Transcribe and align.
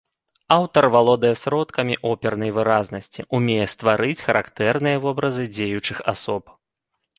Аўтар 0.55 0.83
валодае 0.95 1.33
сродкамі 1.41 1.97
опернай 2.13 2.51
выразнасці, 2.57 3.27
умее 3.41 3.67
стварыць 3.75 4.19
характэрныя 4.27 4.97
вобразы 5.07 5.49
дзеючых 5.55 6.05
асоб. 6.17 6.43